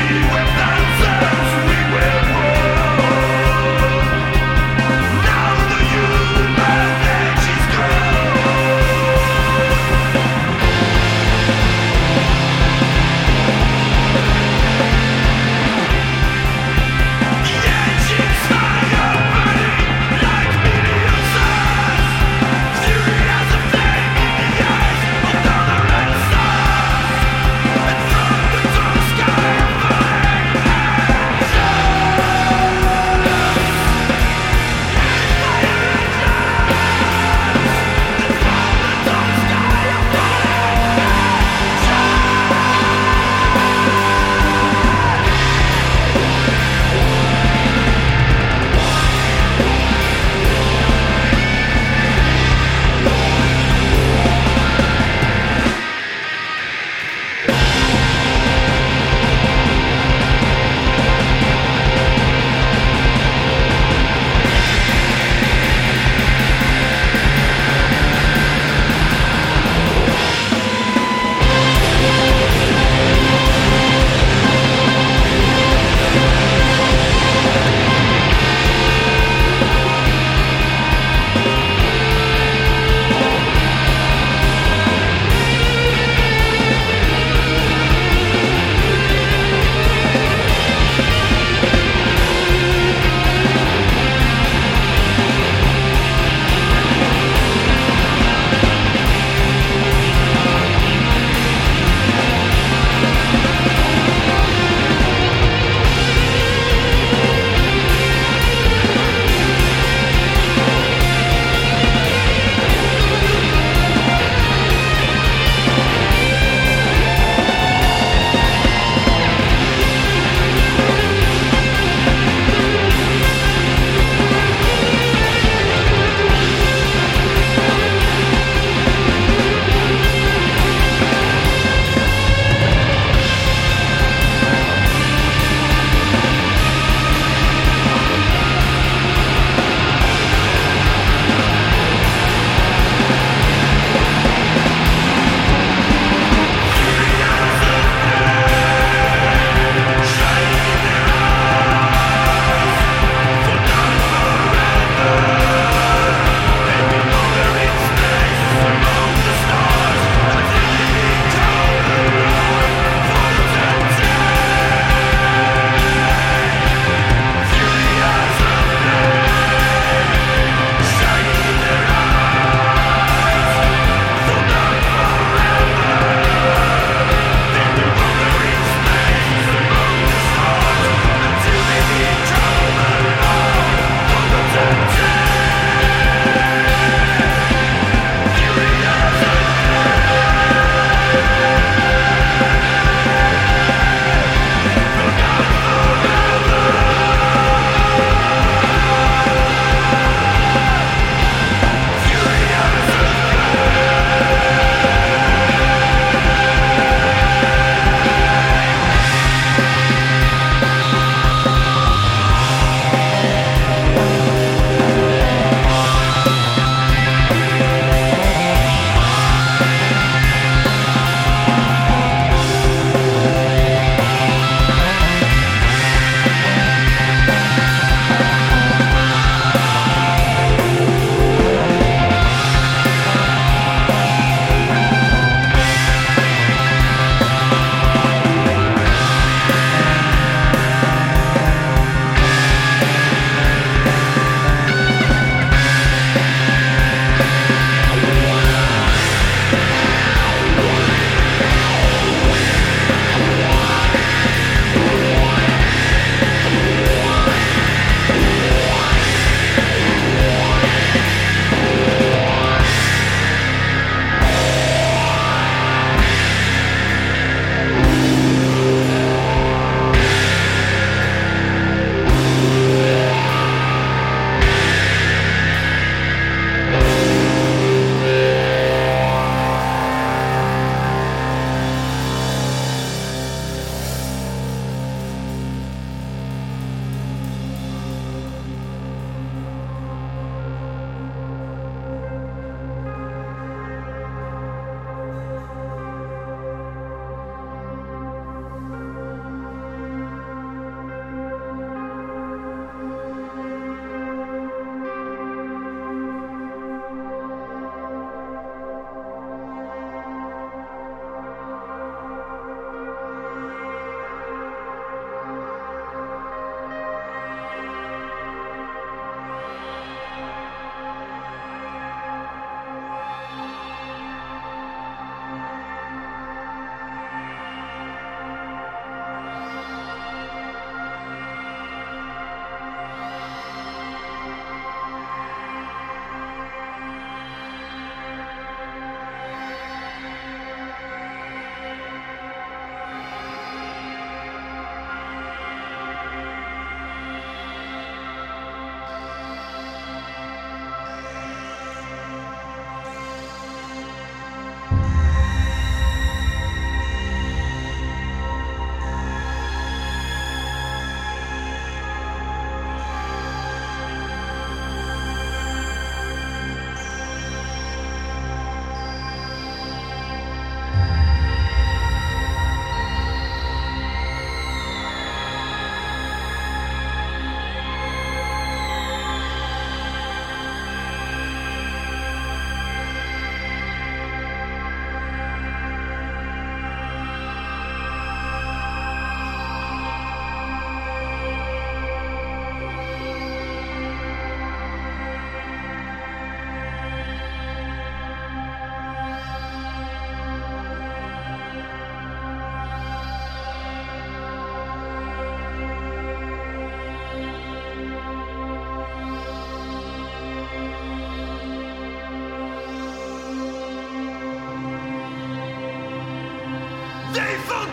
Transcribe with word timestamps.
Everywhere. 0.00 0.39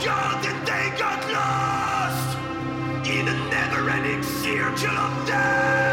young 0.08 0.46
and 0.46 0.66
they 0.66 0.86
got 0.98 1.20
lost 1.34 2.38
in 3.10 3.28
a 3.28 3.38
never-ending 3.50 4.24
circle 4.24 4.98
of 4.98 5.28
death. 5.28 5.87